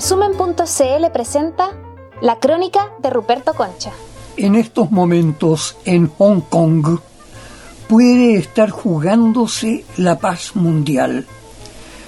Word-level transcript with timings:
Resumen.cl 0.00 1.10
presenta 1.12 1.72
La 2.22 2.36
Crónica 2.36 2.88
de 3.02 3.10
Ruperto 3.10 3.52
Concha. 3.52 3.92
En 4.38 4.54
estos 4.54 4.90
momentos 4.90 5.76
en 5.84 6.08
Hong 6.08 6.40
Kong 6.40 7.00
puede 7.86 8.36
estar 8.36 8.70
jugándose 8.70 9.84
la 9.98 10.18
paz 10.18 10.56
mundial 10.56 11.26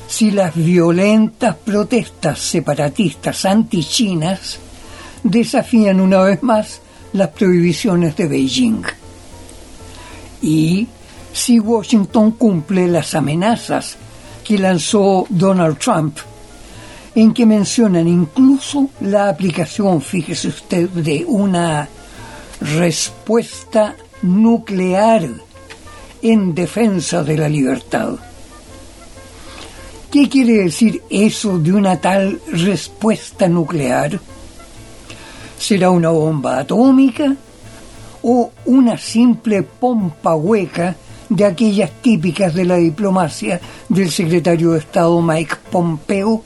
si 0.09 0.31
las 0.31 0.55
violentas 0.55 1.55
protestas 1.57 2.39
separatistas 2.39 3.45
anti-chinas 3.45 4.59
desafían 5.22 6.00
una 6.00 6.22
vez 6.22 6.43
más 6.43 6.81
las 7.13 7.29
prohibiciones 7.29 8.17
de 8.17 8.27
Beijing. 8.27 8.85
Y 10.40 10.89
si 11.35 11.61
Washington 11.61 12.31
cumple 12.31 12.89
las 12.89 13.14
amenazas 13.14 13.99
que 14.43 14.59
lanzó 14.59 15.27
Donald 15.29 15.77
Trump, 15.77 16.17
en 17.14 17.34
que 17.34 17.44
mencionan 17.44 18.08
incluso 18.08 18.89
la 19.00 19.29
aplicación, 19.29 20.00
fíjese 20.00 20.48
usted, 20.48 20.89
de 20.89 21.25
una 21.26 21.88
respuesta 22.61 23.96
nuclear 24.22 25.29
en 26.22 26.54
defensa 26.54 27.22
de 27.22 27.36
la 27.36 27.48
libertad. 27.48 28.14
¿Qué 30.11 30.29
quiere 30.29 30.64
decir 30.64 31.02
eso 31.11 31.58
de 31.58 31.72
una 31.72 32.00
tal 32.00 32.41
respuesta 32.52 33.48
nuclear? 33.48 34.20
¿Será 35.58 35.91
una 35.91 36.10
bomba 36.10 36.58
atómica 36.58 37.34
o 38.22 38.52
una 38.66 38.98
simple 38.98 39.62
pompa 39.62 40.34
hueca 40.34 40.97
de 41.28 41.44
aquellas 41.44 41.91
típicas 42.02 42.55
de 42.55 42.64
la 42.64 42.77
diplomacia 42.77 43.60
del 43.88 44.10
secretario 44.10 44.72
de 44.72 44.80
Estado 44.80 45.20
Mike 45.20 45.56
Pompeo? 45.70 46.44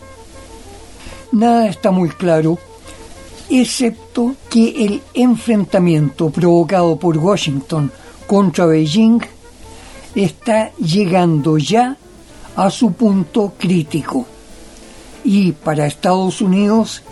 Nada 1.37 1.69
está 1.69 1.91
muy 1.91 2.09
claro, 2.09 2.56
excepto 3.51 4.34
que 4.48 4.87
el 4.87 5.03
enfrentamiento 5.12 6.31
provocado 6.31 6.97
por 6.97 7.19
Washington 7.19 7.92
contra 8.27 8.65
Beijing 8.65 9.20
está 10.14 10.73
llegando 10.77 11.59
ya 11.59 11.95
a 12.57 12.70
su 12.70 12.95
punto 12.95 13.53
crítico. 13.59 14.25
Y 15.25 15.53
para 15.53 15.84
Estados 15.84 16.41
Unidos 16.41 17.03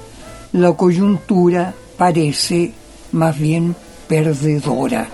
la 0.53 0.73
coyuntura 0.73 1.75
parece 1.99 2.73
más 3.13 3.39
bien 3.39 3.77
perdedora. 4.09 5.07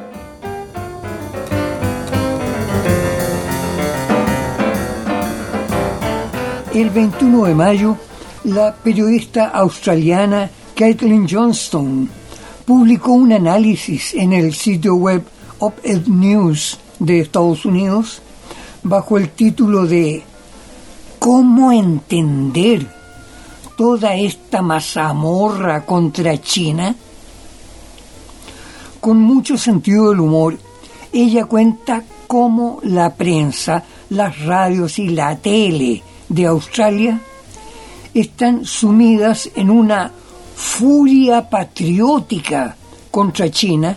El 6.72 6.91
21 6.91 7.47
de 7.47 7.55
mayo, 7.56 7.97
la 8.44 8.74
periodista 8.74 9.48
australiana 9.48 10.50
Caitlin 10.74 11.27
Johnston 11.28 12.08
publicó 12.64 13.12
un 13.12 13.32
análisis 13.32 14.14
en 14.14 14.32
el 14.32 14.55
sitio 14.55 14.94
web 14.94 15.22
Op-Ed 15.58 16.06
News 16.06 16.78
de 16.98 17.20
Estados 17.20 17.66
Unidos 17.66 18.22
bajo 18.82 19.19
el 19.19 19.30
título 19.30 19.86
de 19.86 20.22
¿Cómo 21.19 21.70
entender 21.70 22.86
toda 23.77 24.14
esta 24.14 24.62
mazamorra 24.62 25.84
contra 25.84 26.41
China? 26.41 26.94
Con 29.00 29.19
mucho 29.19 29.58
sentido 29.58 30.10
del 30.10 30.20
humor, 30.20 30.58
ella 31.12 31.44
cuenta 31.44 32.04
cómo 32.27 32.78
la 32.84 33.14
prensa, 33.14 33.84
las 34.08 34.38
radios 34.44 34.98
y 34.98 35.10
la 35.10 35.36
tele 35.36 36.02
de 36.28 36.47
Australia 36.47 37.20
están 38.15 38.65
sumidas 38.65 39.50
en 39.54 39.71
una 39.71 40.10
furia 40.56 41.48
patriótica 41.48 42.76
contra 43.10 43.50
China 43.50 43.97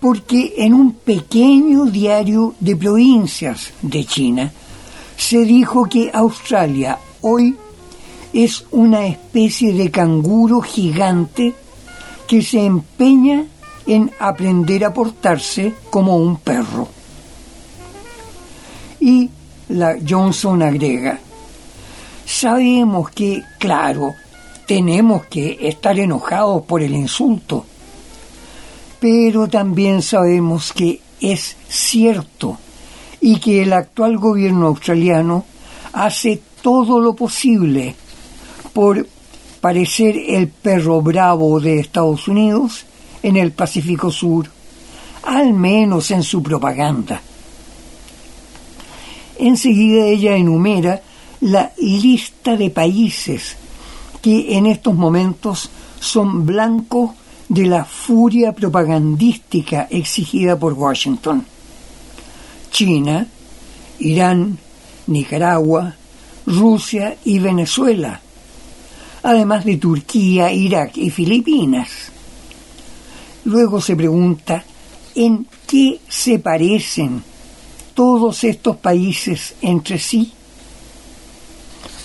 porque 0.00 0.54
en 0.56 0.72
un 0.72 0.92
pequeño 0.92 1.84
diario 1.84 2.54
de 2.58 2.76
provincias 2.76 3.72
de 3.82 4.04
China 4.04 4.52
se 5.16 5.44
dijo 5.44 5.84
que 5.84 6.10
Australia 6.12 6.98
hoy 7.20 7.54
es 8.32 8.64
una 8.70 9.06
especie 9.06 9.74
de 9.74 9.90
canguro 9.90 10.60
gigante 10.62 11.54
que 12.26 12.42
se 12.42 12.64
empeña 12.64 13.44
en 13.86 14.10
aprender 14.18 14.84
a 14.84 14.94
portarse 14.94 15.74
como 15.90 16.16
un 16.16 16.36
perro. 16.36 16.88
Y 19.00 19.28
la 19.68 19.96
Johnson 20.08 20.62
agrega, 20.62 21.18
sabemos 22.24 23.10
que, 23.10 23.42
claro, 23.58 24.14
tenemos 24.66 25.26
que 25.26 25.58
estar 25.62 25.98
enojados 25.98 26.62
por 26.62 26.82
el 26.82 26.94
insulto, 26.94 27.66
pero 29.00 29.48
también 29.48 30.02
sabemos 30.02 30.72
que 30.72 31.00
es 31.20 31.56
cierto 31.68 32.58
y 33.20 33.40
que 33.40 33.62
el 33.62 33.72
actual 33.72 34.16
gobierno 34.18 34.68
australiano 34.68 35.44
hace 35.92 36.40
todo 36.62 37.00
lo 37.00 37.14
posible 37.14 37.94
por 38.72 39.06
parecer 39.60 40.16
el 40.16 40.48
perro 40.48 41.02
bravo 41.02 41.60
de 41.60 41.80
Estados 41.80 42.28
Unidos 42.28 42.86
en 43.22 43.36
el 43.36 43.52
Pacífico 43.52 44.10
Sur, 44.10 44.46
al 45.24 45.52
menos 45.52 46.10
en 46.10 46.22
su 46.22 46.42
propaganda. 46.42 47.20
Enseguida 49.38 50.06
ella 50.06 50.36
enumera 50.36 51.02
la 51.40 51.72
lista 51.78 52.56
de 52.56 52.70
países 52.70 53.56
que 54.20 54.56
en 54.56 54.66
estos 54.66 54.94
momentos 54.94 55.70
son 55.98 56.44
blancos 56.44 57.10
de 57.48 57.66
la 57.66 57.84
furia 57.84 58.52
propagandística 58.52 59.88
exigida 59.90 60.58
por 60.58 60.74
Washington. 60.74 61.44
China, 62.70 63.26
Irán, 63.98 64.58
Nicaragua, 65.06 65.94
Rusia 66.46 67.16
y 67.24 67.38
Venezuela, 67.38 68.20
además 69.22 69.64
de 69.64 69.76
Turquía, 69.76 70.52
Irak 70.52 70.96
y 70.96 71.10
Filipinas. 71.10 71.88
Luego 73.44 73.80
se 73.80 73.96
pregunta 73.96 74.64
en 75.14 75.46
qué 75.66 76.00
se 76.08 76.38
parecen 76.38 77.22
todos 77.94 78.44
estos 78.44 78.76
países 78.76 79.54
entre 79.60 79.98
sí. 79.98 80.32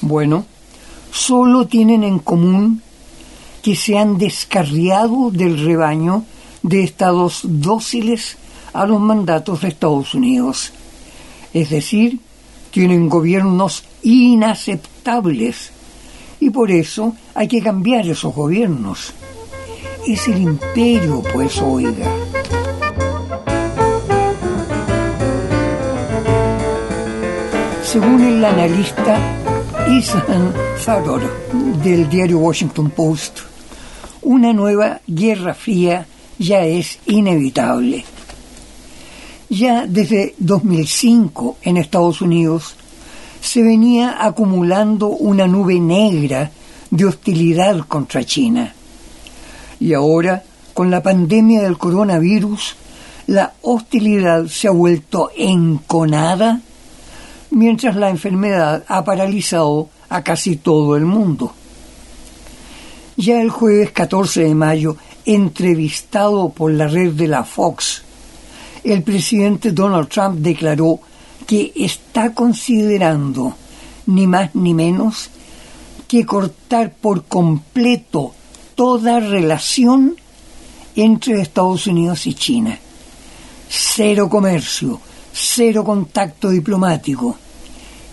Bueno, 0.05 0.45
solo 1.11 1.65
tienen 1.65 2.03
en 2.03 2.19
común 2.19 2.83
que 3.63 3.75
se 3.75 3.97
han 3.97 4.19
descarriado 4.19 5.31
del 5.31 5.65
rebaño 5.65 6.25
de 6.61 6.83
estados 6.83 7.39
dóciles 7.43 8.37
a 8.71 8.85
los 8.85 9.01
mandatos 9.01 9.61
de 9.61 9.69
Estados 9.69 10.13
Unidos. 10.13 10.71
Es 11.55 11.71
decir, 11.71 12.19
tienen 12.69 13.09
gobiernos 13.09 13.83
inaceptables 14.03 15.71
y 16.39 16.51
por 16.51 16.69
eso 16.69 17.15
hay 17.33 17.47
que 17.47 17.63
cambiar 17.63 18.07
esos 18.07 18.35
gobiernos. 18.35 19.11
Es 20.05 20.27
el 20.27 20.39
imperio, 20.39 21.23
pues, 21.33 21.59
oiga. 21.63 22.11
Según 27.83 28.21
el 28.21 28.45
analista 28.45 29.44
Ethan 29.87 30.51
Faror 30.77 31.21
del 31.83 32.09
diario 32.09 32.39
Washington 32.39 32.89
Post, 32.89 33.41
una 34.23 34.51
nueva 34.51 34.99
guerra 35.05 35.53
fría 35.53 36.07
ya 36.39 36.65
es 36.65 36.97
inevitable. 37.05 38.03
Ya 39.47 39.85
desde 39.85 40.33
2005 40.39 41.57
en 41.61 41.77
Estados 41.77 42.21
Unidos 42.21 42.75
se 43.41 43.61
venía 43.61 44.25
acumulando 44.25 45.09
una 45.09 45.45
nube 45.45 45.79
negra 45.79 46.49
de 46.89 47.05
hostilidad 47.05 47.81
contra 47.87 48.23
China. 48.23 48.73
Y 49.79 49.93
ahora, 49.93 50.43
con 50.73 50.89
la 50.89 51.03
pandemia 51.03 51.61
del 51.61 51.77
coronavirus, 51.77 52.75
la 53.27 53.53
hostilidad 53.61 54.47
se 54.47 54.67
ha 54.67 54.71
vuelto 54.71 55.29
enconada 55.37 56.61
mientras 57.55 57.95
la 57.95 58.09
enfermedad 58.09 58.83
ha 58.89 59.05
paralizado 59.05 59.87
a 60.09 60.21
casi 60.23 60.57
todo 60.57 60.97
el 60.97 61.05
mundo. 61.05 61.53
Ya 63.15 63.41
el 63.41 63.49
jueves 63.49 63.91
14 63.91 64.43
de 64.43 64.53
mayo, 64.53 64.97
entrevistado 65.25 66.49
por 66.49 66.73
la 66.73 66.87
red 66.87 67.13
de 67.13 67.29
la 67.29 67.45
Fox, 67.45 68.03
el 68.83 69.03
presidente 69.03 69.71
Donald 69.71 70.09
Trump 70.09 70.39
declaró 70.39 70.99
que 71.47 71.71
está 71.77 72.33
considerando 72.33 73.55
ni 74.07 74.27
más 74.27 74.53
ni 74.53 74.73
menos 74.73 75.29
que 76.09 76.25
cortar 76.25 76.91
por 76.91 77.23
completo 77.23 78.33
toda 78.75 79.21
relación 79.21 80.17
entre 80.97 81.39
Estados 81.39 81.87
Unidos 81.87 82.27
y 82.27 82.33
China. 82.33 82.77
Cero 83.69 84.27
comercio, 84.27 84.99
cero 85.31 85.85
contacto 85.85 86.49
diplomático. 86.49 87.44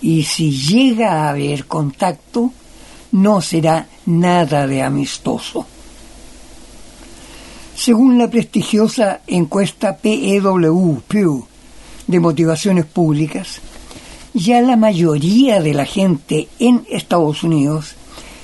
Y 0.02 0.25
si 0.25 0.50
llega 0.50 1.12
a 1.12 1.31
haber 1.31 1.66
contacto, 1.66 2.52
no 3.12 3.40
será 3.40 3.87
nada 4.06 4.66
de 4.66 4.82
amistoso. 4.82 5.66
Según 7.76 8.19
la 8.19 8.28
prestigiosa 8.28 9.20
encuesta 9.26 9.96
PEW, 9.96 11.02
Pew 11.08 11.46
de 12.06 12.20
motivaciones 12.20 12.84
públicas, 12.84 13.60
ya 14.34 14.60
la 14.60 14.76
mayoría 14.76 15.60
de 15.60 15.75
la 15.75 15.84
gente 15.84 16.48
en 16.58 16.84
Estados 16.90 17.43
Unidos 17.43 17.94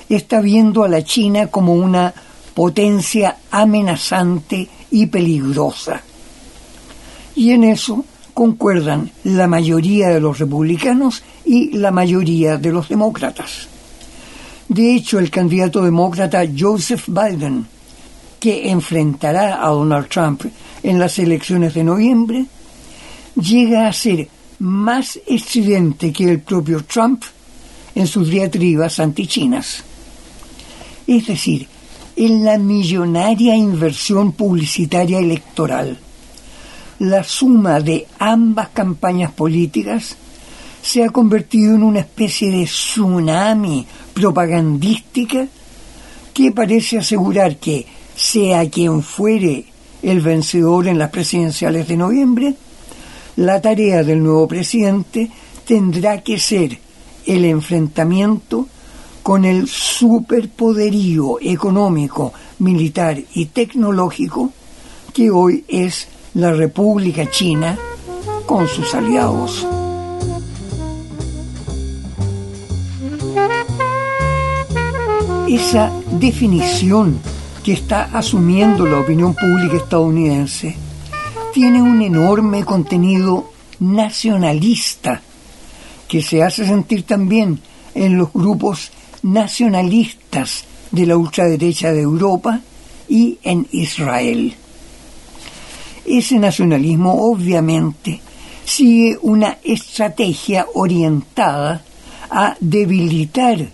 está 0.07 0.41
viendo 0.41 0.83
a 0.83 0.89
la 0.89 1.03
China 1.03 1.47
como 1.47 1.73
una 1.73 2.13
potencia 2.53 3.37
amenazante 3.51 4.67
y 4.91 5.05
peligrosa. 5.07 6.01
Y 7.35 7.51
en 7.51 7.63
eso 7.63 8.03
concuerdan 8.39 9.11
la 9.25 9.47
mayoría 9.47 10.07
de 10.07 10.21
los 10.21 10.39
republicanos 10.39 11.23
y 11.43 11.71
la 11.77 11.91
mayoría 11.91 12.55
de 12.55 12.71
los 12.71 12.87
demócratas. 12.87 13.67
De 14.69 14.95
hecho, 14.95 15.19
el 15.19 15.29
candidato 15.29 15.83
demócrata 15.83 16.45
Joseph 16.57 17.03
Biden, 17.07 17.67
que 18.39 18.71
enfrentará 18.71 19.61
a 19.61 19.67
Donald 19.67 20.07
Trump 20.07 20.43
en 20.83 20.99
las 20.99 21.19
elecciones 21.19 21.73
de 21.73 21.83
noviembre, 21.83 22.45
llega 23.35 23.89
a 23.89 23.91
ser 23.91 24.29
más 24.59 25.19
estridente 25.27 26.13
que 26.13 26.31
el 26.31 26.39
propio 26.39 26.85
Trump 26.85 27.21
en 27.93 28.07
sus 28.07 28.29
diatribas 28.29 29.01
antichinas. 29.01 29.83
Es 31.05 31.27
decir, 31.27 31.67
en 32.15 32.45
la 32.45 32.57
millonaria 32.57 33.53
inversión 33.53 34.31
publicitaria 34.31 35.19
electoral, 35.19 35.99
la 36.99 37.23
suma 37.23 37.79
de 37.79 38.07
ambas 38.19 38.69
campañas 38.69 39.31
políticas 39.31 40.15
se 40.81 41.03
ha 41.03 41.09
convertido 41.09 41.75
en 41.75 41.83
una 41.83 41.99
especie 41.99 42.51
de 42.51 42.65
tsunami 42.65 43.85
propagandística 44.13 45.47
que 46.33 46.51
parece 46.51 46.99
asegurar 46.99 47.57
que, 47.57 47.85
sea 48.15 48.69
quien 48.69 49.01
fuere 49.01 49.65
el 50.01 50.19
vencedor 50.19 50.87
en 50.87 50.97
las 50.97 51.09
presidenciales 51.09 51.87
de 51.87 51.97
noviembre, 51.97 52.55
la 53.37 53.61
tarea 53.61 54.03
del 54.03 54.21
nuevo 54.21 54.47
presidente 54.47 55.29
tendrá 55.65 56.21
que 56.21 56.37
ser 56.37 56.77
el 57.25 57.45
enfrentamiento 57.45 58.67
con 59.23 59.45
el 59.45 59.67
superpoderío 59.67 61.39
económico, 61.41 62.33
militar 62.59 63.21
y 63.33 63.45
tecnológico 63.45 64.51
que 65.13 65.29
hoy 65.29 65.63
es 65.67 66.07
la 66.39 66.51
República 66.53 67.29
China 67.29 67.77
con 68.45 68.67
sus 68.67 68.93
aliados. 68.95 69.67
Esa 75.47 75.91
definición 76.11 77.19
que 77.63 77.73
está 77.73 78.03
asumiendo 78.13 78.85
la 78.85 78.99
opinión 78.99 79.33
pública 79.33 79.77
estadounidense 79.77 80.75
tiene 81.53 81.81
un 81.81 82.01
enorme 82.01 82.63
contenido 82.63 83.51
nacionalista 83.79 85.21
que 86.07 86.21
se 86.21 86.43
hace 86.43 86.65
sentir 86.65 87.03
también 87.03 87.59
en 87.93 88.17
los 88.17 88.31
grupos 88.33 88.91
nacionalistas 89.23 90.65
de 90.91 91.05
la 91.05 91.17
ultraderecha 91.17 91.91
de 91.91 92.01
Europa 92.01 92.61
y 93.07 93.37
en 93.43 93.67
Israel. 93.71 94.55
Ese 96.05 96.39
nacionalismo 96.39 97.13
obviamente 97.29 98.21
sigue 98.65 99.17
una 99.21 99.57
estrategia 99.63 100.67
orientada 100.73 101.83
a 102.29 102.55
debilitar 102.59 103.67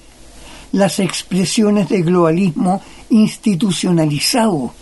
las 0.72 1.00
expresiones 1.00 1.90
de 1.90 2.02
globalismo 2.02 2.82
institucionalizado 3.10 4.74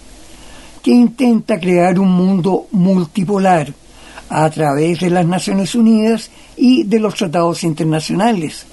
que 0.82 0.92
intenta 0.92 1.60
crear 1.60 1.98
un 1.98 2.12
mundo 2.12 2.68
multipolar 2.72 3.74
a 4.30 4.50
través 4.50 5.00
de 5.00 5.10
las 5.10 5.26
Naciones 5.26 5.76
Unidas 5.76 6.30
y 6.58 6.84
de 6.84 7.00
los 7.00 7.16
tratados 7.16 7.64
internacionales, 7.64 8.66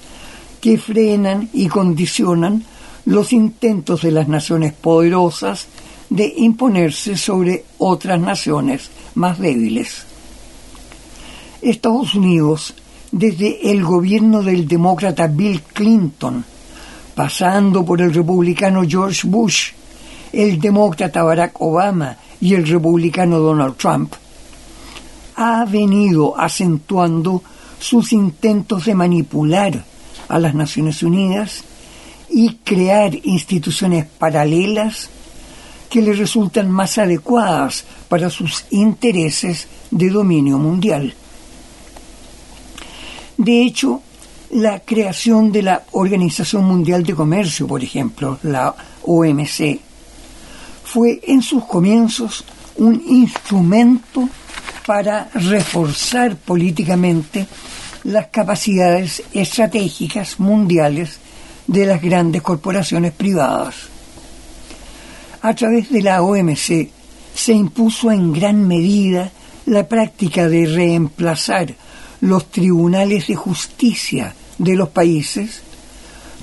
que 0.59 0.77
frenan 0.77 1.49
y 1.53 1.67
condicionan 1.67 2.63
los 3.05 3.33
intentos 3.33 4.01
de 4.01 4.11
las 4.11 4.27
naciones 4.27 4.73
poderosas 4.73 5.67
de 6.11 6.33
imponerse 6.37 7.15
sobre 7.15 7.63
otras 7.77 8.19
naciones 8.19 8.91
más 9.15 9.39
débiles. 9.39 10.03
Estados 11.61 12.15
Unidos, 12.15 12.73
desde 13.13 13.71
el 13.71 13.81
gobierno 13.81 14.43
del 14.43 14.67
demócrata 14.67 15.27
Bill 15.27 15.61
Clinton, 15.61 16.43
pasando 17.15 17.85
por 17.85 18.01
el 18.01 18.13
republicano 18.13 18.83
George 18.85 19.25
Bush, 19.25 19.69
el 20.33 20.59
demócrata 20.59 21.23
Barack 21.23 21.61
Obama 21.61 22.17
y 22.41 22.55
el 22.55 22.67
republicano 22.67 23.39
Donald 23.39 23.77
Trump, 23.77 24.13
ha 25.37 25.63
venido 25.63 26.37
acentuando 26.37 27.41
sus 27.79 28.11
intentos 28.11 28.83
de 28.83 28.95
manipular 28.95 29.85
a 30.27 30.39
las 30.39 30.53
Naciones 30.53 31.03
Unidas 31.03 31.63
y 32.29 32.55
crear 32.65 33.15
instituciones 33.23 34.05
paralelas 34.05 35.09
que 35.91 36.01
le 36.01 36.13
resultan 36.13 36.71
más 36.71 36.97
adecuadas 36.97 37.83
para 38.07 38.29
sus 38.29 38.63
intereses 38.69 39.67
de 39.91 40.09
dominio 40.09 40.57
mundial. 40.57 41.13
De 43.37 43.61
hecho, 43.61 44.01
la 44.51 44.79
creación 44.79 45.51
de 45.51 45.63
la 45.63 45.83
Organización 45.91 46.63
Mundial 46.63 47.03
de 47.03 47.13
Comercio, 47.13 47.67
por 47.67 47.83
ejemplo, 47.83 48.39
la 48.43 48.73
OMC, 49.03 49.81
fue 50.85 51.19
en 51.27 51.41
sus 51.41 51.65
comienzos 51.65 52.45
un 52.77 53.03
instrumento 53.05 54.29
para 54.85 55.29
reforzar 55.33 56.37
políticamente 56.37 57.45
las 58.05 58.27
capacidades 58.27 59.23
estratégicas 59.33 60.39
mundiales 60.39 61.19
de 61.67 61.85
las 61.85 62.01
grandes 62.01 62.41
corporaciones 62.41 63.11
privadas. 63.11 63.90
A 65.43 65.55
través 65.55 65.89
de 65.89 66.01
la 66.01 66.21
OMC 66.21 66.89
se 67.33 67.53
impuso 67.53 68.11
en 68.11 68.31
gran 68.31 68.67
medida 68.67 69.31
la 69.65 69.87
práctica 69.87 70.47
de 70.47 70.67
reemplazar 70.67 71.73
los 72.19 72.51
tribunales 72.51 73.27
de 73.27 73.35
justicia 73.35 74.35
de 74.59 74.75
los 74.75 74.89
países 74.89 75.61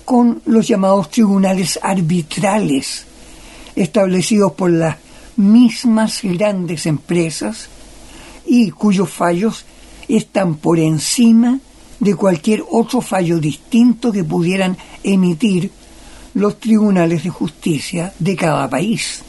con 0.04 0.42
los 0.46 0.66
llamados 0.66 1.10
tribunales 1.10 1.78
arbitrales 1.80 3.04
establecidos 3.76 4.52
por 4.52 4.70
las 4.70 4.96
mismas 5.36 6.20
grandes 6.24 6.86
empresas 6.86 7.68
y 8.46 8.70
cuyos 8.70 9.08
fallos 9.10 9.64
están 10.08 10.56
por 10.56 10.80
encima 10.80 11.60
de 12.00 12.14
cualquier 12.16 12.64
otro 12.68 13.00
fallo 13.00 13.38
distinto 13.38 14.10
que 14.10 14.24
pudieran 14.24 14.76
emitir 15.04 15.70
los 16.38 16.60
tribunales 16.60 17.24
de 17.24 17.30
justicia 17.30 18.12
de 18.18 18.36
cada 18.36 18.70
país. 18.70 19.22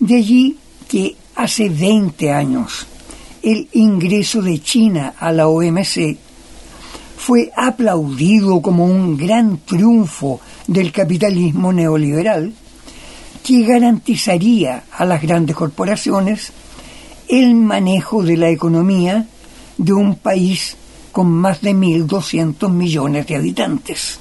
De 0.00 0.16
allí 0.16 0.56
que 0.88 1.16
hace 1.36 1.68
20 1.68 2.32
años 2.32 2.86
el 3.42 3.68
ingreso 3.72 4.42
de 4.42 4.60
China 4.60 5.14
a 5.18 5.30
la 5.30 5.46
OMC 5.46 6.16
fue 7.16 7.52
aplaudido 7.56 8.60
como 8.60 8.86
un 8.86 9.16
gran 9.16 9.58
triunfo 9.58 10.40
del 10.66 10.90
capitalismo 10.90 11.72
neoliberal 11.72 12.52
que 13.44 13.62
garantizaría 13.62 14.84
a 14.90 15.04
las 15.04 15.22
grandes 15.22 15.54
corporaciones 15.54 16.52
el 17.28 17.54
manejo 17.54 18.22
de 18.22 18.36
la 18.36 18.50
economía 18.50 19.26
de 19.78 19.92
un 19.92 20.16
país 20.16 20.76
con 21.12 21.30
más 21.30 21.60
de 21.60 21.72
1.200 21.72 22.70
millones 22.70 23.26
de 23.26 23.36
habitantes. 23.36 24.18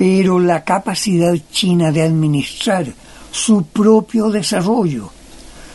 Pero 0.00 0.38
la 0.38 0.64
capacidad 0.64 1.36
china 1.52 1.92
de 1.92 2.00
administrar 2.00 2.86
su 3.30 3.64
propio 3.64 4.30
desarrollo, 4.30 5.10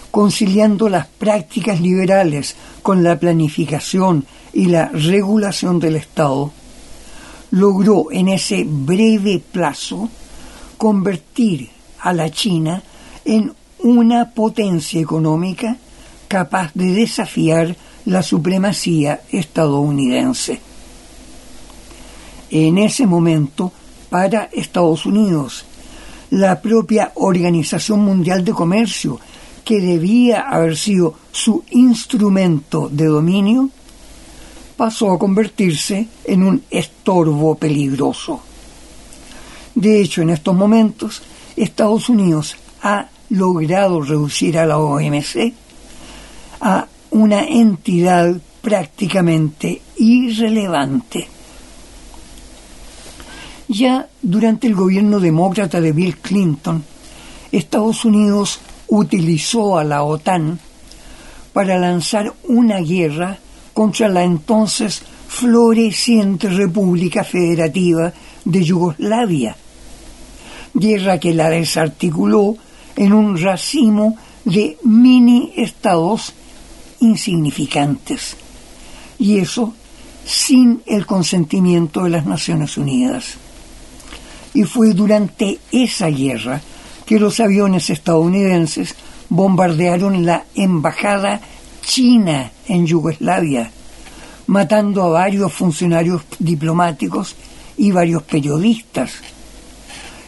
conciliando 0.09 0.89
las 0.89 1.05
prácticas 1.05 1.79
liberales 1.79 2.55
con 2.81 3.03
la 3.03 3.19
planificación 3.19 4.25
y 4.51 4.65
la 4.65 4.87
regulación 4.87 5.79
del 5.79 5.97
Estado, 5.97 6.51
logró 7.51 8.11
en 8.11 8.29
ese 8.29 8.65
breve 8.67 9.43
plazo 9.51 10.09
convertir 10.75 11.69
a 11.99 12.11
la 12.11 12.31
China 12.31 12.81
en 13.25 13.53
una 13.77 14.31
potencia 14.31 14.99
económica 14.99 15.77
capaz 16.27 16.71
de 16.73 16.93
desafiar 16.93 17.75
la 18.05 18.23
supremacía 18.23 19.21
estadounidense. 19.31 20.59
En 22.49 22.79
ese 22.79 23.05
momento, 23.05 23.71
para 24.15 24.47
Estados 24.53 25.05
Unidos, 25.05 25.65
la 26.29 26.61
propia 26.61 27.11
Organización 27.15 27.99
Mundial 27.99 28.45
de 28.45 28.53
Comercio, 28.53 29.19
que 29.65 29.81
debía 29.81 30.47
haber 30.47 30.77
sido 30.77 31.15
su 31.33 31.65
instrumento 31.71 32.87
de 32.89 33.07
dominio, 33.07 33.69
pasó 34.77 35.11
a 35.11 35.19
convertirse 35.19 36.07
en 36.23 36.43
un 36.43 36.63
estorbo 36.71 37.55
peligroso. 37.55 38.39
De 39.75 39.99
hecho, 39.99 40.21
en 40.21 40.29
estos 40.29 40.55
momentos, 40.55 41.21
Estados 41.57 42.07
Unidos 42.07 42.55
ha 42.83 43.09
logrado 43.31 44.01
reducir 44.01 44.57
a 44.57 44.65
la 44.65 44.77
OMC 44.77 45.53
a 46.61 46.87
una 47.11 47.43
entidad 47.43 48.33
prácticamente 48.61 49.81
irrelevante. 49.97 51.34
Ya 53.77 54.07
durante 54.21 54.67
el 54.67 54.73
gobierno 54.73 55.19
demócrata 55.19 55.81
de 55.81 55.91
Bill 55.91 56.15
Clinton, 56.15 56.81
Estados 57.51 58.05
Unidos 58.05 58.61
utilizó 58.87 59.77
a 59.77 59.83
la 59.83 60.03
OTAN 60.03 60.57
para 61.51 61.77
lanzar 61.77 62.33
una 62.47 62.79
guerra 62.79 63.37
contra 63.73 64.07
la 64.07 64.23
entonces 64.23 65.01
floreciente 65.27 66.47
República 66.47 67.25
Federativa 67.25 68.13
de 68.45 68.63
Yugoslavia, 68.63 69.57
guerra 70.73 71.19
que 71.19 71.33
la 71.33 71.49
desarticuló 71.49 72.55
en 72.95 73.11
un 73.11 73.37
racimo 73.37 74.15
de 74.45 74.77
mini 74.85 75.51
estados 75.57 76.33
insignificantes, 77.01 78.37
y 79.19 79.39
eso 79.39 79.73
sin 80.25 80.81
el 80.85 81.05
consentimiento 81.05 82.03
de 82.05 82.11
las 82.11 82.25
Naciones 82.25 82.77
Unidas. 82.77 83.39
Y 84.55 84.63
fue 84.63 84.93
durante 84.93 85.59
esa 85.71 86.07
guerra 86.07 86.59
que 87.05 87.19
los 87.19 87.39
aviones 87.39 87.91
estadounidenses 87.91 88.95
bombardearon 89.29 90.25
la 90.25 90.45
embajada 90.55 91.39
china 91.81 92.51
en 92.67 92.87
Yugoslavia, 92.87 93.69
matando 94.47 95.03
a 95.03 95.09
varios 95.09 95.53
funcionarios 95.53 96.23
diplomáticos 96.39 97.35
y 97.77 97.91
varios 97.91 98.23
periodistas. 98.23 99.11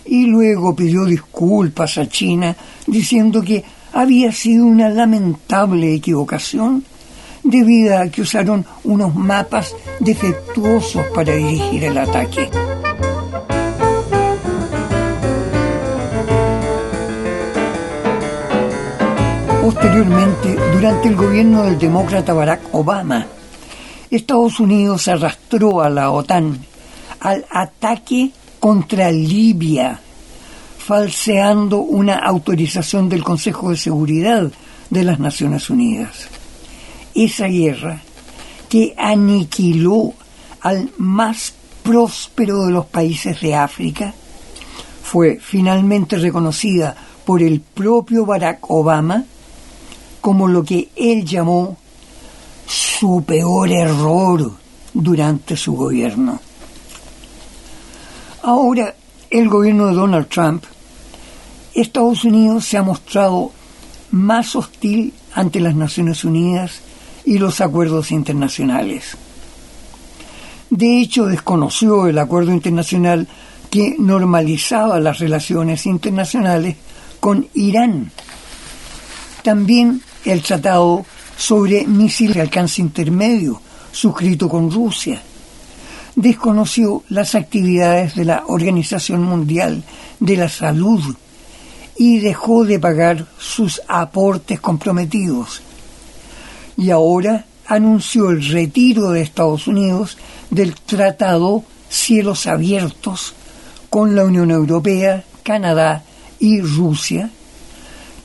Y 0.06 0.26
luego 0.26 0.76
pidió 0.76 1.06
disculpas 1.06 1.98
a 1.98 2.08
China 2.08 2.56
diciendo 2.86 3.42
que 3.42 3.64
había 3.94 4.32
sido 4.32 4.66
una 4.66 4.90
lamentable 4.90 5.96
equivocación 5.96 6.84
debido 7.44 7.98
a 7.98 8.08
que 8.10 8.22
usaron 8.22 8.66
unos 8.84 9.16
mapas 9.16 9.74
defectuosos 10.00 11.06
para 11.16 11.34
dirigir 11.34 11.86
el 11.86 11.98
ataque. 11.98 12.50
Posteriormente, 19.68 20.56
durante 20.72 21.10
el 21.10 21.18
gobierno 21.18 21.64
del 21.64 21.78
demócrata 21.78 22.32
Barack 22.32 22.74
Obama, 22.74 23.28
Estados 24.10 24.62
Unidos 24.62 25.10
arrastró 25.10 25.82
a 25.82 25.90
la 25.90 26.10
OTAN 26.12 26.58
al 27.20 27.46
ataque 27.52 28.32
contra 28.62 29.12
Libia, 29.12 30.00
falseando 30.78 31.80
una 31.80 32.16
autorización 32.16 33.10
del 33.10 33.26
Consejo 33.26 33.72
de 33.72 33.76
Seguridad 33.76 34.50
de 34.90 35.04
las 35.04 35.20
Naciones 35.20 35.70
Unidas. 35.70 36.30
Esa 37.14 37.48
guerra 37.48 38.02
que 38.70 38.96
aniquiló 38.98 40.14
al 40.62 40.92
más 40.98 41.54
próspero 41.84 42.68
de 42.68 42.72
los 42.72 42.86
países 42.86 43.42
de 43.42 43.54
África 43.54 44.14
fue 45.04 45.40
finalmente 45.42 46.16
reconocida 46.16 46.96
por 47.26 47.44
el 47.44 47.60
propio 47.60 48.26
Barack 48.26 48.60
Obama 48.72 49.26
como 50.28 50.50
lo 50.50 50.62
que 50.62 50.90
él 50.98 51.24
llamó 51.24 51.78
su 52.68 53.24
peor 53.26 53.72
error 53.72 54.52
durante 54.94 55.56
su 55.56 55.72
gobierno. 55.72 56.42
Ahora, 58.44 58.94
el 59.30 59.48
gobierno 59.48 59.88
de 59.88 59.94
Donald 59.94 60.28
Trump, 60.28 60.66
Estados 61.74 62.26
Unidos 62.26 62.66
se 62.66 62.76
ha 62.76 62.84
mostrado 62.84 63.54
más 64.12 64.54
hostil 64.58 65.14
ante 65.34 65.62
las 65.62 65.76
Naciones 65.76 66.26
Unidas 66.26 66.82
y 67.24 67.38
los 67.38 67.62
acuerdos 67.62 68.12
internacionales. 68.12 69.16
De 70.70 71.00
hecho, 71.00 71.28
desconoció 71.28 72.06
el 72.06 72.18
acuerdo 72.18 72.52
internacional 72.52 73.30
que 73.70 73.96
normalizaba 73.98 75.00
las 75.00 75.20
relaciones 75.20 75.86
internacionales 75.86 76.76
con 77.22 77.48
Irán. 77.54 78.12
También 79.42 80.02
el 80.26 80.42
tratado 80.42 81.06
sobre 81.38 81.86
misiles 81.86 82.36
de 82.36 82.42
alcance 82.42 82.82
intermedio 82.82 83.62
suscrito 83.92 84.48
con 84.48 84.72
Rusia. 84.72 85.22
Desconoció 86.16 87.04
las 87.10 87.36
actividades 87.36 88.16
de 88.16 88.26
la 88.26 88.44
Organización 88.48 89.24
Mundial 89.24 89.84
de 90.20 90.38
la 90.38 90.50
Salud 90.50 91.16
y 91.98 92.20
dejó 92.20 92.64
de 92.66 92.80
pagar 92.80 93.26
sus 93.40 93.82
aportes 93.88 94.60
comprometidos. 94.60 95.62
Y 96.76 96.92
ahora 96.92 97.46
anunció 97.66 98.30
el 98.30 98.48
retiro 98.48 99.12
de 99.12 99.22
Estados 99.22 99.68
Unidos 99.68 100.18
del 100.50 100.76
Tratado 100.76 101.64
Cielos 101.90 102.48
Abiertos 102.48 103.34
con 103.90 104.16
la 104.16 104.26
Unión 104.26 104.52
Europea, 104.52 105.24
Canadá 105.44 106.04
y 106.40 106.62
Rusia, 106.62 107.32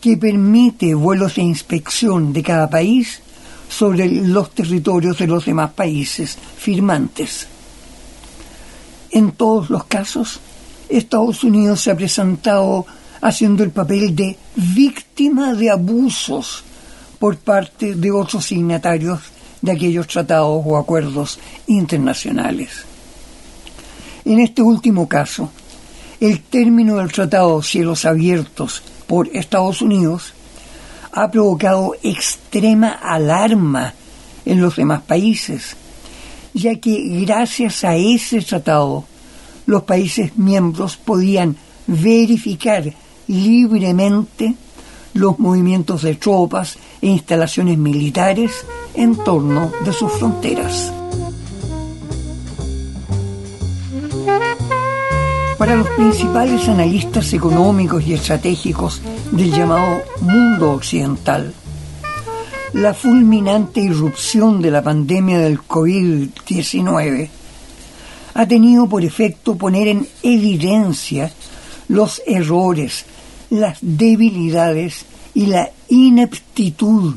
que 0.02 0.16
permite 0.16 0.94
vuelos 0.94 1.37
de 1.37 1.42
inspección 1.42 2.32
de 2.32 2.42
cada 2.42 2.68
país 2.68 3.23
sobre 3.68 4.11
los 4.11 4.50
territorios 4.50 5.16
de 5.16 5.28
los 5.28 5.47
demás 5.47 5.71
países 5.71 6.37
firmantes. 6.59 7.47
En 9.12 9.30
todos 9.30 9.71
los 9.71 9.85
casos, 9.85 10.40
Estados 10.88 11.44
Unidos 11.44 11.82
se 11.82 11.92
ha 11.92 11.97
presentado 11.97 12.85
haciendo 13.21 13.62
el 13.62 13.71
papel 13.71 14.16
de 14.16 14.37
víctima 14.56 15.54
de 15.54 15.71
abusos 15.71 16.64
por 17.21 17.37
parte 17.37 17.94
de 17.94 18.11
otros 18.11 18.47
signatarios 18.47 19.21
de 19.61 19.71
aquellos 19.71 20.09
tratados 20.09 20.64
o 20.66 20.76
acuerdos 20.76 21.38
internacionales. 21.68 22.71
En 24.25 24.40
este 24.40 24.62
último 24.62 25.09
caso, 25.09 25.52
el 26.22 26.40
término 26.40 26.98
del 26.98 27.10
Tratado 27.10 27.60
Cielos 27.62 28.04
Abiertos 28.04 28.84
por 29.08 29.28
Estados 29.34 29.82
Unidos 29.82 30.34
ha 31.10 31.28
provocado 31.32 31.96
extrema 32.00 32.90
alarma 32.90 33.92
en 34.44 34.60
los 34.60 34.76
demás 34.76 35.02
países, 35.02 35.76
ya 36.54 36.76
que 36.76 37.24
gracias 37.26 37.82
a 37.82 37.96
ese 37.96 38.40
tratado 38.40 39.04
los 39.66 39.82
países 39.82 40.36
miembros 40.36 40.96
podían 40.96 41.56
verificar 41.88 42.84
libremente 43.26 44.54
los 45.14 45.40
movimientos 45.40 46.02
de 46.02 46.14
tropas 46.14 46.78
e 47.00 47.08
instalaciones 47.08 47.78
militares 47.78 48.64
en 48.94 49.16
torno 49.16 49.72
de 49.84 49.92
sus 49.92 50.12
fronteras. 50.12 50.92
Para 55.62 55.76
los 55.76 55.90
principales 55.90 56.69
analistas 56.69 57.33
económicos 57.35 58.04
y 58.04 58.14
estratégicos 58.14 59.00
del 59.31 59.52
llamado 59.52 60.02
mundo 60.21 60.73
occidental, 60.73 61.54
la 62.73 62.92
fulminante 62.92 63.81
irrupción 63.81 64.61
de 64.61 64.73
la 64.73 64.83
pandemia 64.83 65.38
del 65.38 65.61
COVID-19 65.61 67.28
ha 68.35 68.47
tenido 68.49 68.88
por 68.88 69.04
efecto 69.04 69.54
poner 69.54 69.87
en 69.87 70.09
evidencia 70.25 71.33
los 71.87 72.21
errores, 72.26 73.04
las 73.50 73.78
debilidades 73.81 75.07
y 75.33 75.47
la 75.47 75.71
ineptitud 75.87 77.14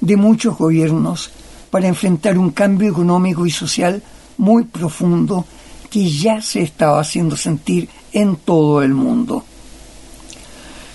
de 0.00 0.16
muchos 0.16 0.56
gobiernos 0.56 1.32
para 1.72 1.88
enfrentar 1.88 2.38
un 2.38 2.50
cambio 2.52 2.90
económico 2.90 3.44
y 3.44 3.50
social 3.50 4.04
muy 4.38 4.66
profundo 4.66 5.44
que 5.88 6.08
ya 6.08 6.40
se 6.42 6.62
estaba 6.62 7.00
haciendo 7.00 7.36
sentir 7.36 7.88
en 8.12 8.36
todo 8.36 8.82
el 8.82 8.94
mundo. 8.94 9.44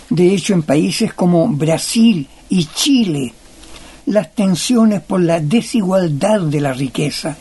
De 0.09 0.33
hecho, 0.33 0.53
en 0.53 0.63
países 0.63 1.13
como 1.13 1.47
Brasil 1.47 2.27
y 2.49 2.65
Chile, 2.65 3.33
las 4.07 4.33
tensiones 4.35 5.01
por 5.01 5.21
la 5.21 5.39
desigualdad 5.39 6.41
de 6.41 6.59
la 6.59 6.73
riqueza 6.73 7.37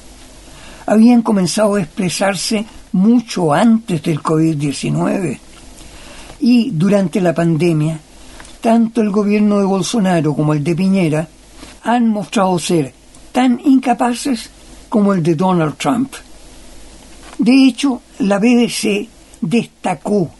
habían 0.86 1.22
comenzado 1.22 1.74
a 1.74 1.80
expresarse 1.80 2.64
mucho 2.92 3.52
antes 3.52 4.02
del 4.02 4.20
COVID-19. 4.20 5.38
Y 6.40 6.70
durante 6.70 7.20
la 7.20 7.34
pandemia, 7.34 8.00
tanto 8.60 9.00
el 9.00 9.10
gobierno 9.10 9.58
de 9.58 9.64
Bolsonaro 9.64 10.34
como 10.34 10.52
el 10.52 10.64
de 10.64 10.74
Piñera 10.74 11.28
han 11.82 12.08
mostrado 12.08 12.58
ser 12.58 12.92
tan 13.32 13.60
incapaces 13.64 14.50
como 14.88 15.12
el 15.12 15.22
de 15.22 15.34
Donald 15.34 15.76
Trump. 15.76 16.12
De 17.40 17.66
hecho, 17.66 18.02
la 18.18 18.38
BBC 18.38 19.08
destacó 19.40 20.30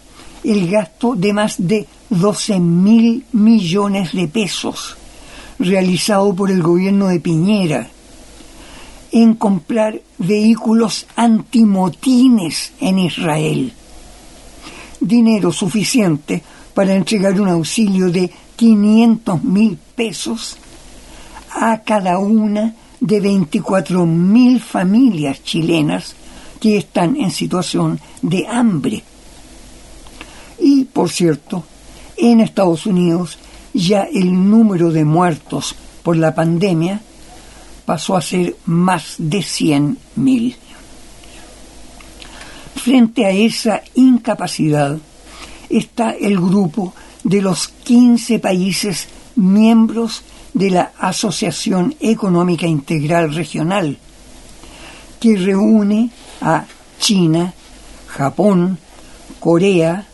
el 0.44 0.70
gasto 0.70 1.14
de 1.14 1.32
más 1.32 1.54
de 1.56 1.86
12 2.10 2.60
mil 2.60 3.24
millones 3.32 4.12
de 4.12 4.28
pesos 4.28 4.98
realizado 5.58 6.34
por 6.34 6.50
el 6.50 6.62
gobierno 6.62 7.08
de 7.08 7.18
Piñera 7.20 7.88
en 9.12 9.32
comprar 9.32 9.98
vehículos 10.18 11.06
antimotines 11.16 12.74
en 12.80 12.98
Israel. 12.98 13.72
Dinero 15.00 15.52
suficiente 15.52 16.42
para 16.74 16.94
entregar 16.94 17.40
un 17.40 17.48
auxilio 17.48 18.10
de 18.10 18.30
500 18.56 19.42
mil 19.42 19.78
pesos 19.96 20.58
a 21.50 21.78
cada 21.80 22.18
una 22.18 22.74
de 23.00 23.20
24 23.20 24.04
mil 24.04 24.60
familias 24.60 25.42
chilenas 25.42 26.14
que 26.60 26.76
están 26.76 27.16
en 27.16 27.30
situación 27.30 27.98
de 28.22 28.46
hambre. 28.46 29.02
Y, 30.58 30.84
por 30.84 31.10
cierto, 31.10 31.64
en 32.16 32.40
Estados 32.40 32.86
Unidos 32.86 33.38
ya 33.72 34.02
el 34.02 34.50
número 34.50 34.90
de 34.90 35.04
muertos 35.04 35.74
por 36.02 36.16
la 36.16 36.34
pandemia 36.34 37.00
pasó 37.84 38.16
a 38.16 38.22
ser 38.22 38.56
más 38.66 39.14
de 39.18 39.38
100.000. 39.38 40.56
Frente 42.76 43.26
a 43.26 43.30
esa 43.30 43.82
incapacidad 43.94 44.98
está 45.68 46.10
el 46.12 46.36
grupo 46.38 46.94
de 47.24 47.42
los 47.42 47.68
15 47.68 48.38
países 48.38 49.08
miembros 49.36 50.22
de 50.52 50.70
la 50.70 50.92
Asociación 50.98 51.94
Económica 52.00 52.66
Integral 52.66 53.34
Regional, 53.34 53.96
que 55.20 55.36
reúne 55.36 56.10
a 56.40 56.64
China, 56.98 57.52
Japón, 58.06 58.78
Corea, 59.38 60.06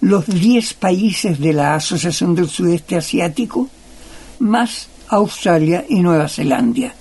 los 0.00 0.26
10 0.26 0.74
países 0.74 1.38
de 1.40 1.52
la 1.52 1.74
Asociación 1.74 2.34
del 2.34 2.48
Sudeste 2.48 2.96
Asiático, 2.96 3.68
más 4.38 4.88
Australia 5.08 5.84
y 5.88 6.00
Nueva 6.00 6.28
Zelanda. 6.28 6.92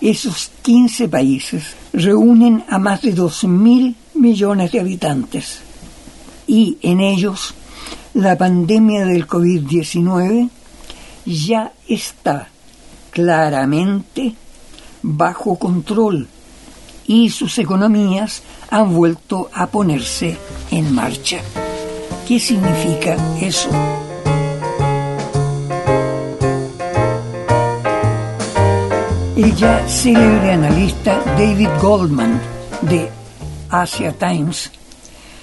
Esos 0.00 0.50
15 0.62 1.08
países 1.08 1.74
reúnen 1.92 2.64
a 2.68 2.78
más 2.78 3.02
de 3.02 3.14
2.000 3.14 3.94
millones 4.14 4.72
de 4.72 4.80
habitantes 4.80 5.60
y 6.46 6.78
en 6.82 7.00
ellos 7.00 7.54
la 8.14 8.36
pandemia 8.38 9.04
del 9.04 9.26
COVID-19 9.26 10.48
ya 11.26 11.72
está 11.86 12.48
claramente 13.10 14.34
bajo 15.02 15.56
control 15.58 16.28
y 17.08 17.30
sus 17.30 17.58
economías 17.58 18.42
han 18.70 18.94
vuelto 18.94 19.50
a 19.52 19.66
ponerse 19.66 20.36
en 20.70 20.94
marcha. 20.94 21.38
¿Qué 22.28 22.38
significa 22.38 23.16
eso? 23.40 23.70
El 29.36 29.56
ya 29.56 29.88
célebre 29.88 30.52
analista 30.52 31.18
David 31.38 31.68
Goldman 31.80 32.40
de 32.82 33.08
Asia 33.70 34.12
Times 34.12 34.70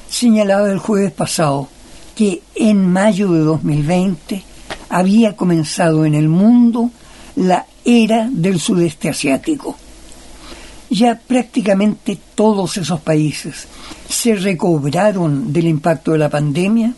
señalaba 0.08 0.70
el 0.70 0.78
jueves 0.78 1.12
pasado 1.14 1.68
que 2.16 2.44
en 2.54 2.86
mayo 2.92 3.32
de 3.32 3.40
2020 3.40 4.44
había 4.90 5.36
comenzado 5.36 6.06
en 6.06 6.14
el 6.14 6.30
mundo 6.30 6.92
la 7.36 7.66
era 7.84 8.30
del 8.32 8.60
sudeste 8.60 9.10
asiático. 9.10 9.76
Ya 10.90 11.20
prácticamente 11.20 12.18
todos 12.36 12.78
esos 12.78 13.02
países 13.02 13.68
se 14.08 14.36
recobraron 14.36 15.52
del 15.52 15.68
impacto 15.68 16.12
de 16.12 16.20
la 16.20 16.30
pandemia 16.30 16.94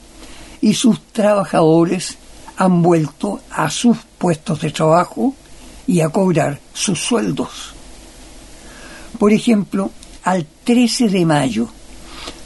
y 0.61 0.73
sus 0.73 1.01
trabajadores 1.13 2.17
han 2.57 2.81
vuelto 2.81 3.39
a 3.51 3.69
sus 3.69 3.97
puestos 4.17 4.61
de 4.61 4.71
trabajo 4.71 5.33
y 5.85 6.01
a 6.01 6.09
cobrar 6.09 6.59
sus 6.73 6.99
sueldos. 6.99 7.73
Por 9.17 9.31
ejemplo, 9.31 9.91
al 10.23 10.45
13 10.63 11.07
de 11.07 11.25
mayo, 11.25 11.69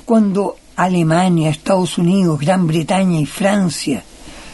cuando 0.06 0.58
Alemania, 0.76 1.50
Estados 1.50 1.98
Unidos, 1.98 2.40
Gran 2.40 2.68
Bretaña 2.68 3.20
y 3.20 3.26
Francia 3.26 4.04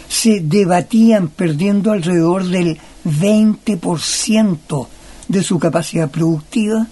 se 0.08 0.40
debatían 0.40 1.28
perdiendo 1.28 1.92
alrededor 1.92 2.46
del 2.46 2.80
20% 3.06 4.88
de 5.28 5.44
su 5.44 5.60
capacidad 5.60 6.10
productiva, 6.10 6.88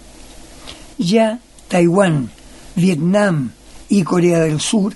ya 0.97 1.39
Taiwán, 1.67 2.29
Vietnam 2.75 3.51
y 3.89 4.03
Corea 4.03 4.39
del 4.39 4.59
Sur 4.59 4.93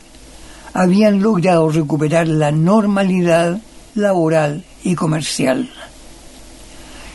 habían 0.74 1.22
logrado 1.22 1.70
recuperar 1.70 2.28
la 2.28 2.52
normalidad 2.52 3.62
laboral 3.96 4.64
y 4.84 4.96
comercial 4.96 5.70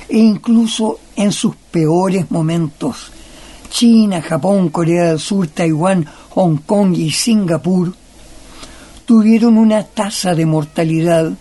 e 0.09 0.19
incluso 0.19 1.01
en 1.17 1.33
sus 1.33 1.57
peores 1.57 2.31
momentos. 2.31 3.11
China, 3.71 4.23
Japón, 4.23 4.69
Corea 4.69 5.09
del 5.09 5.19
Sur, 5.19 5.49
Taiwán, 5.49 6.07
Hong 6.31 6.59
Kong 6.59 6.95
y 6.97 7.11
Singapur 7.11 7.95
tuvieron 9.05 9.59
una 9.59 9.83
tasa 9.83 10.35
de 10.35 10.47
mortalidad 10.47 11.33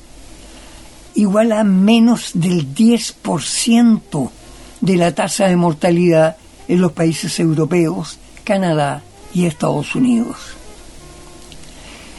igual 1.15 1.51
a 1.51 1.63
menos 1.63 2.31
del 2.33 2.73
10% 2.73 4.29
de 4.83 4.97
la 4.97 5.15
tasa 5.15 5.47
de 5.47 5.55
mortalidad 5.55 6.35
en 6.67 6.81
los 6.81 6.91
países 6.91 7.39
europeos, 7.39 8.19
Canadá 8.43 9.01
y 9.33 9.45
Estados 9.45 9.95
Unidos. 9.95 10.35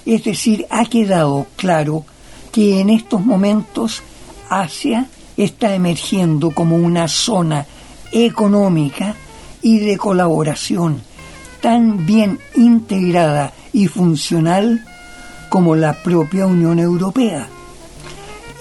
Es 0.06 0.24
decir, 0.24 0.66
ha 0.70 0.86
quedado 0.86 1.46
claro 1.56 2.06
que 2.52 2.80
en 2.80 2.88
estos 2.88 3.22
momentos 3.22 4.02
Asia 4.48 5.08
está 5.36 5.74
emergiendo 5.74 6.52
como 6.52 6.76
una 6.76 7.06
zona 7.06 7.66
económica 8.12 9.14
y 9.60 9.80
de 9.80 9.98
colaboración 9.98 11.02
tan 11.60 12.06
bien 12.06 12.38
integrada 12.54 13.52
y 13.74 13.88
funcional 13.88 14.86
como 15.50 15.76
la 15.76 16.02
propia 16.02 16.46
Unión 16.46 16.78
Europea 16.78 17.46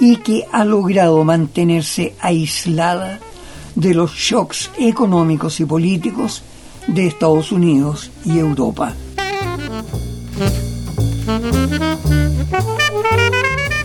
y 0.02 0.18
que 0.18 0.46
ha 0.52 0.66
logrado 0.66 1.24
mantenerse 1.24 2.16
aislada 2.20 3.22
de 3.76 3.94
los 3.94 4.14
shocks 4.14 4.72
económicos 4.78 5.60
y 5.60 5.66
políticos 5.66 6.44
de 6.88 7.08
Estados 7.08 7.52
Unidos 7.52 8.12
y 8.26 8.38
Europa. 8.38 8.94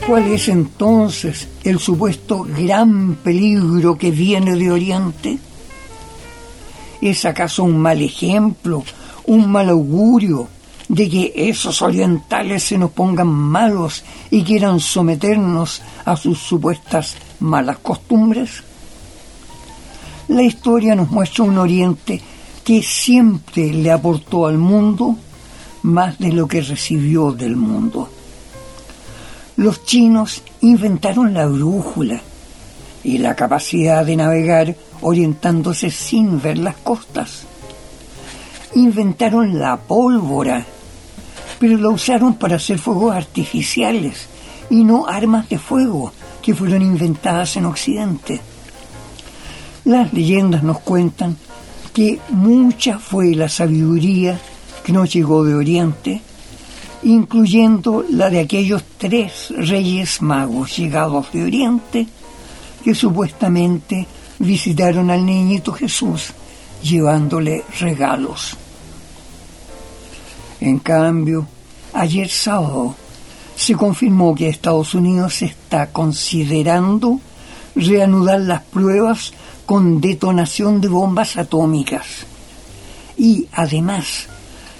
¿Cuál 0.06 0.26
es 0.28 0.48
entonces 0.48 1.48
el 1.64 1.78
supuesto 1.78 2.42
gran 2.44 3.16
peligro 3.16 3.98
que 3.98 4.10
viene 4.10 4.56
de 4.56 4.70
Oriente? 4.70 5.38
¿Es 7.00 7.24
acaso 7.24 7.64
un 7.64 7.78
mal 7.78 8.00
ejemplo, 8.00 8.82
un 9.26 9.50
mal 9.50 9.68
augurio 9.68 10.48
de 10.88 11.08
que 11.10 11.32
esos 11.36 11.82
orientales 11.82 12.64
se 12.64 12.78
nos 12.78 12.90
pongan 12.90 13.28
malos 13.28 14.02
y 14.30 14.42
quieran 14.42 14.80
someternos 14.80 15.82
a 16.04 16.16
sus 16.16 16.38
supuestas 16.38 17.16
malas 17.40 17.78
costumbres? 17.78 18.62
La 20.28 20.42
historia 20.42 20.94
nos 20.94 21.10
muestra 21.10 21.44
un 21.44 21.58
Oriente 21.58 22.20
que 22.64 22.82
siempre 22.82 23.72
le 23.72 23.90
aportó 23.90 24.46
al 24.46 24.58
mundo 24.58 25.16
más 25.82 26.18
de 26.18 26.32
lo 26.32 26.46
que 26.46 26.60
recibió 26.60 27.32
del 27.32 27.56
mundo 27.56 28.10
los 29.58 29.84
chinos 29.84 30.44
inventaron 30.60 31.34
la 31.34 31.46
brújula 31.46 32.20
y 33.02 33.18
la 33.18 33.34
capacidad 33.34 34.06
de 34.06 34.14
navegar 34.14 34.76
orientándose 35.00 35.90
sin 35.90 36.40
ver 36.40 36.58
las 36.58 36.76
costas. 36.76 37.42
Inventaron 38.76 39.58
la 39.58 39.76
pólvora, 39.76 40.64
pero 41.58 41.76
la 41.76 41.88
usaron 41.88 42.34
para 42.34 42.54
hacer 42.54 42.78
fuegos 42.78 43.16
artificiales 43.16 44.28
y 44.70 44.84
no 44.84 45.08
armas 45.08 45.48
de 45.48 45.58
fuego 45.58 46.12
que 46.40 46.54
fueron 46.54 46.82
inventadas 46.82 47.56
en 47.56 47.64
Occidente. 47.64 48.40
Las 49.88 50.12
leyendas 50.12 50.62
nos 50.62 50.80
cuentan 50.80 51.38
que 51.94 52.20
mucha 52.28 52.98
fue 52.98 53.34
la 53.34 53.48
sabiduría 53.48 54.38
que 54.84 54.92
nos 54.92 55.10
llegó 55.10 55.42
de 55.44 55.54
Oriente 55.54 56.20
incluyendo 57.04 58.04
la 58.10 58.28
de 58.28 58.40
aquellos 58.40 58.82
tres 58.98 59.48
reyes 59.56 60.20
magos 60.20 60.76
llegados 60.76 61.32
de 61.32 61.42
Oriente 61.42 62.06
que 62.84 62.94
supuestamente 62.94 64.06
visitaron 64.40 65.08
al 65.10 65.24
niñito 65.24 65.72
Jesús 65.72 66.34
llevándole 66.82 67.64
regalos. 67.80 68.58
En 70.60 70.80
cambio, 70.80 71.46
ayer 71.94 72.28
sábado 72.28 72.94
se 73.56 73.74
confirmó 73.74 74.34
que 74.34 74.50
Estados 74.50 74.94
Unidos 74.94 75.40
está 75.40 75.86
considerando 75.86 77.20
reanudar 77.74 78.40
las 78.40 78.62
pruebas 78.64 79.32
con 79.68 80.00
detonación 80.00 80.80
de 80.80 80.88
bombas 80.88 81.36
atómicas 81.36 82.24
y 83.18 83.48
además 83.52 84.26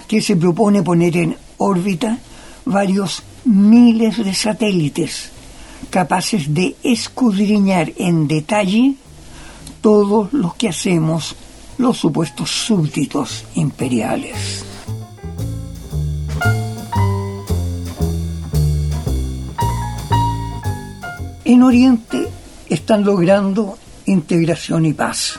que 0.09 0.22
se 0.22 0.35
propone 0.35 0.83
poner 0.83 1.14
en 1.18 1.37
órbita 1.59 2.16
varios 2.64 3.22
miles 3.44 4.16
de 4.16 4.33
satélites 4.33 5.31
capaces 5.90 6.55
de 6.55 6.74
escudriñar 6.83 7.92
en 7.98 8.27
detalle 8.29 8.94
todos 9.83 10.33
los 10.33 10.55
que 10.55 10.70
hacemos 10.70 11.37
los 11.77 11.98
supuestos 11.98 12.48
súbditos 12.48 13.44
imperiales. 13.57 14.64
En 21.44 21.62
Oriente 21.62 22.27
están 22.70 23.05
logrando 23.05 23.77
integración 24.09 24.87
y 24.87 24.92
paz. 24.92 25.38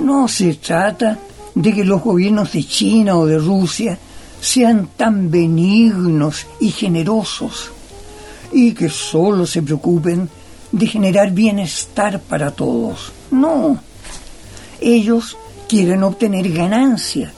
No 0.00 0.28
se 0.28 0.54
trata 0.54 1.18
de 1.54 1.72
que 1.72 1.84
los 1.84 2.02
gobiernos 2.02 2.52
de 2.52 2.64
China 2.64 3.16
o 3.16 3.26
de 3.26 3.38
Rusia 3.38 3.98
sean 4.40 4.90
tan 4.96 5.30
benignos 5.30 6.46
y 6.60 6.70
generosos 6.70 7.70
y 8.52 8.72
que 8.72 8.88
solo 8.88 9.46
se 9.46 9.62
preocupen 9.62 10.28
de 10.70 10.86
generar 10.86 11.30
bienestar 11.30 12.20
para 12.20 12.50
todos. 12.50 13.12
No, 13.30 13.80
ellos 14.80 15.36
quieren 15.68 16.02
obtener 16.02 16.52
ganancia, 16.52 17.32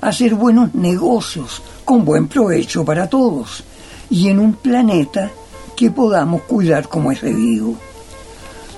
hacer 0.00 0.34
buenos 0.34 0.74
negocios 0.74 1.62
con 1.84 2.04
buen 2.04 2.28
provecho 2.28 2.84
para 2.84 3.08
todos 3.08 3.64
y 4.08 4.28
en 4.28 4.38
un 4.38 4.54
planeta 4.54 5.30
que 5.76 5.90
podamos 5.90 6.42
cuidar 6.42 6.88
como 6.88 7.12
es 7.12 7.20
debido. 7.20 7.74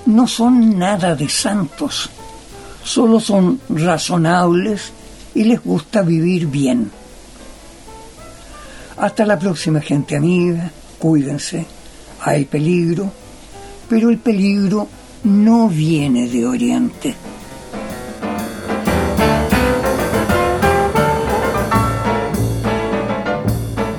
No 0.05 0.27
son 0.27 0.77
nada 0.77 1.15
de 1.15 1.29
santos, 1.29 2.09
solo 2.83 3.19
son 3.19 3.59
razonables 3.69 4.91
y 5.35 5.43
les 5.43 5.63
gusta 5.63 6.01
vivir 6.01 6.47
bien. 6.47 6.91
Hasta 8.97 9.25
la 9.25 9.39
próxima 9.39 9.79
gente 9.79 10.17
amiga, 10.17 10.71
cuídense, 10.97 11.65
hay 12.21 12.45
peligro, 12.45 13.11
pero 13.87 14.09
el 14.09 14.17
peligro 14.17 14.87
no 15.23 15.69
viene 15.69 16.27
de 16.27 16.45
Oriente. 16.45 17.15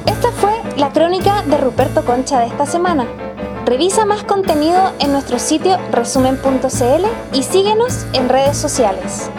Esta 0.06 0.32
fue 0.32 0.52
la 0.76 0.92
crónica 0.92 1.42
de 1.42 1.56
Ruperto 1.56 2.04
Concha 2.04 2.40
de 2.40 2.46
esta 2.48 2.66
semana. 2.66 3.29
Revisa 3.70 4.04
más 4.04 4.24
contenido 4.24 4.92
en 4.98 5.12
nuestro 5.12 5.38
sitio 5.38 5.78
resumen.cl 5.92 7.06
y 7.32 7.44
síguenos 7.44 8.04
en 8.14 8.28
redes 8.28 8.56
sociales. 8.56 9.30